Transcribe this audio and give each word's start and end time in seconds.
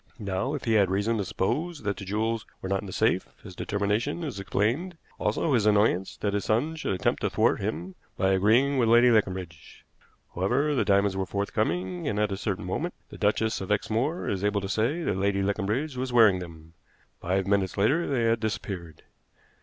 Now, 0.17 0.55
if 0.55 0.63
he 0.63 0.73
had 0.73 0.89
reason 0.89 1.17
to 1.19 1.23
suppose 1.25 1.83
that 1.83 1.95
the 1.97 2.05
jewels 2.05 2.43
were 2.59 2.67
not 2.69 2.81
in 2.81 2.87
the 2.87 2.91
safe, 2.91 3.29
his 3.43 3.55
determination 3.55 4.23
is 4.23 4.39
explained, 4.39 4.97
also 5.19 5.53
his 5.53 5.67
annoyance 5.67 6.17
that 6.21 6.33
his 6.33 6.45
son 6.45 6.75
should 6.75 6.93
attempt 6.95 7.21
to 7.21 7.29
thwart 7.29 7.61
him 7.61 7.93
by 8.17 8.31
agreeing 8.31 8.79
with 8.79 8.89
Lady 8.89 9.11
Leconbridge. 9.11 9.85
However, 10.33 10.73
the 10.73 10.83
diamonds 10.83 11.15
were 11.15 11.27
forthcoming, 11.27 12.07
and 12.07 12.17
at 12.19 12.31
a 12.31 12.35
certain 12.37 12.65
moment 12.65 12.95
the 13.09 13.17
Duchess 13.19 13.61
of 13.61 13.71
Exmoor 13.71 14.27
is 14.27 14.43
able 14.43 14.61
to 14.61 14.67
say 14.67 15.03
that 15.03 15.17
Lady 15.17 15.43
Leconbridge 15.43 15.95
was 15.95 16.11
wearing 16.11 16.39
them. 16.39 16.73
Five 17.21 17.45
minutes 17.45 17.77
later 17.77 18.07
they 18.07 18.23
had 18.23 18.39
disappeared. 18.39 19.03